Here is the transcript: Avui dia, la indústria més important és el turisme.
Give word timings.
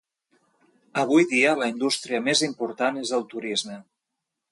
Avui 1.01 1.27
dia, 1.33 1.51
la 1.59 1.67
indústria 1.73 2.21
més 2.29 2.41
important 2.47 2.97
és 3.03 3.13
el 3.19 3.27
turisme. 3.35 3.77